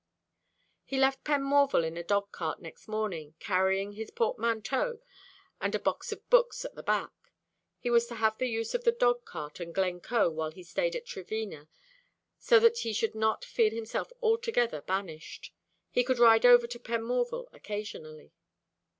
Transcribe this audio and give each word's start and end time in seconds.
He 0.83 0.97
left 0.97 1.23
Penmorval 1.23 1.83
in 1.85 1.95
a 1.95 2.03
dog 2.03 2.31
cart 2.31 2.59
next 2.59 2.87
morning, 2.87 3.35
carrying 3.37 3.91
his 3.91 4.09
portmanteau 4.09 4.99
and 5.61 5.75
a 5.75 5.79
box 5.79 6.11
of 6.11 6.27
books 6.27 6.65
at 6.65 6.73
the 6.73 6.81
back. 6.81 7.11
He 7.77 7.91
was 7.91 8.07
to 8.07 8.15
have 8.15 8.39
the 8.39 8.49
use 8.49 8.73
of 8.73 8.83
the 8.83 8.91
dog 8.91 9.25
cart 9.25 9.59
and 9.59 9.75
Glencoe 9.75 10.31
while 10.31 10.49
he 10.49 10.63
stayed 10.63 10.95
at 10.95 11.05
Trevena, 11.05 11.67
so 12.39 12.59
that 12.61 12.79
he 12.79 12.93
should 12.93 13.13
not 13.13 13.45
feel 13.45 13.69
himself 13.71 14.11
altogether 14.23 14.81
banished. 14.81 15.53
He 15.91 16.03
could 16.03 16.17
ride 16.17 16.47
over 16.47 16.65
to 16.65 16.79
Penmorval 16.79 17.49
occasionally. 17.53 18.33